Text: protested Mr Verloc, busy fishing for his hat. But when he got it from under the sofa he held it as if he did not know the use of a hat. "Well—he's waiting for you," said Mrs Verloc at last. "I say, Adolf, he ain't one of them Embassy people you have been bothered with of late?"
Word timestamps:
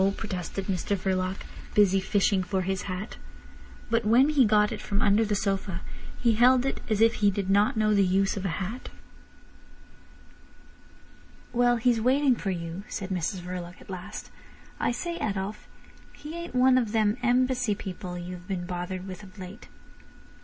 protested 0.17 0.65
Mr 0.65 0.97
Verloc, 0.97 1.41
busy 1.75 1.99
fishing 1.99 2.41
for 2.41 2.61
his 2.63 2.89
hat. 2.89 3.17
But 3.91 4.03
when 4.03 4.29
he 4.29 4.45
got 4.45 4.71
it 4.71 4.81
from 4.81 4.99
under 4.99 5.23
the 5.23 5.35
sofa 5.35 5.81
he 6.19 6.31
held 6.33 6.65
it 6.65 6.81
as 6.89 7.01
if 7.01 7.15
he 7.21 7.29
did 7.29 7.51
not 7.51 7.77
know 7.77 7.93
the 7.93 8.03
use 8.03 8.35
of 8.35 8.43
a 8.43 8.47
hat. 8.57 8.89
"Well—he's 11.53 12.01
waiting 12.01 12.35
for 12.35 12.49
you," 12.49 12.81
said 12.89 13.09
Mrs 13.09 13.41
Verloc 13.41 13.79
at 13.79 13.91
last. 13.91 14.31
"I 14.79 14.91
say, 14.91 15.17
Adolf, 15.17 15.67
he 16.13 16.35
ain't 16.35 16.55
one 16.55 16.79
of 16.79 16.93
them 16.93 17.17
Embassy 17.21 17.75
people 17.75 18.17
you 18.17 18.33
have 18.33 18.47
been 18.47 18.65
bothered 18.65 19.05
with 19.05 19.21
of 19.21 19.37
late?" 19.37 19.67